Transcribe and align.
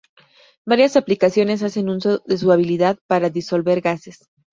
Varias 0.65 0.95
aplicaciones 0.95 1.61
hacen 1.61 1.87
uso 1.87 2.23
de 2.25 2.39
su 2.39 2.51
habilidad 2.51 2.97
para 3.07 3.29
disolver 3.29 3.81
gases. 3.81 4.25